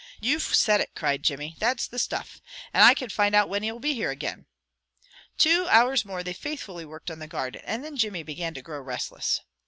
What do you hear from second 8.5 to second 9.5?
to grow restless.